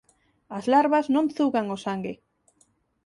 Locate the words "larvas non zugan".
0.73-1.67